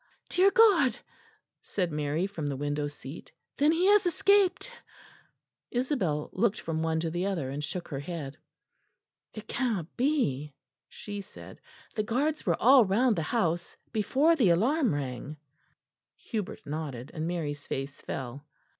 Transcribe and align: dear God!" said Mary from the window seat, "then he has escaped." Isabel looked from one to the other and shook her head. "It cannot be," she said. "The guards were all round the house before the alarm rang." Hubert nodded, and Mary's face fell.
dear 0.29 0.49
God!" 0.49 0.97
said 1.61 1.91
Mary 1.91 2.25
from 2.25 2.47
the 2.47 2.55
window 2.55 2.87
seat, 2.87 3.31
"then 3.57 3.71
he 3.71 3.85
has 3.85 4.07
escaped." 4.07 4.71
Isabel 5.69 6.31
looked 6.33 6.59
from 6.59 6.81
one 6.81 6.99
to 7.01 7.11
the 7.11 7.27
other 7.27 7.51
and 7.51 7.63
shook 7.63 7.87
her 7.89 7.99
head. 7.99 8.35
"It 9.35 9.47
cannot 9.47 9.95
be," 9.97 10.55
she 10.89 11.21
said. 11.21 11.61
"The 11.93 12.01
guards 12.01 12.47
were 12.47 12.59
all 12.59 12.83
round 12.83 13.15
the 13.15 13.21
house 13.21 13.77
before 13.91 14.35
the 14.35 14.49
alarm 14.49 14.91
rang." 14.95 15.37
Hubert 16.15 16.65
nodded, 16.65 17.11
and 17.13 17.27
Mary's 17.27 17.67
face 17.67 18.01
fell. 18.01 18.47